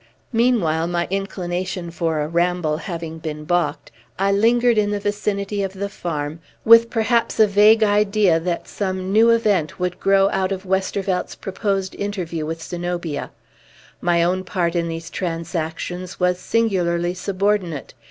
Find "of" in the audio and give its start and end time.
5.61-5.73, 10.51-10.65